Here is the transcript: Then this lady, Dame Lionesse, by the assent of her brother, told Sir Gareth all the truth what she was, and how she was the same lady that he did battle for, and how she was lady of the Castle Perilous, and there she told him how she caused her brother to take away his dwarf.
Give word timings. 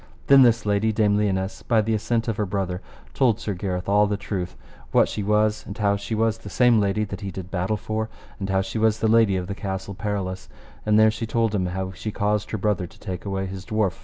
Then 0.25 0.41
this 0.41 0.65
lady, 0.65 0.91
Dame 0.91 1.15
Lionesse, 1.15 1.61
by 1.61 1.79
the 1.79 1.93
assent 1.93 2.27
of 2.27 2.37
her 2.37 2.45
brother, 2.47 2.81
told 3.13 3.39
Sir 3.39 3.53
Gareth 3.53 3.87
all 3.87 4.07
the 4.07 4.17
truth 4.17 4.57
what 4.91 5.07
she 5.07 5.21
was, 5.21 5.63
and 5.67 5.77
how 5.77 5.95
she 5.95 6.15
was 6.15 6.39
the 6.39 6.49
same 6.49 6.79
lady 6.79 7.03
that 7.03 7.21
he 7.21 7.29
did 7.29 7.51
battle 7.51 7.77
for, 7.77 8.09
and 8.39 8.49
how 8.49 8.61
she 8.61 8.79
was 8.79 9.03
lady 9.03 9.35
of 9.35 9.45
the 9.45 9.53
Castle 9.53 9.93
Perilous, 9.93 10.49
and 10.87 10.97
there 10.97 11.11
she 11.11 11.27
told 11.27 11.53
him 11.53 11.67
how 11.67 11.91
she 11.91 12.09
caused 12.11 12.49
her 12.49 12.57
brother 12.57 12.87
to 12.87 12.99
take 12.99 13.25
away 13.25 13.45
his 13.45 13.63
dwarf. 13.63 13.99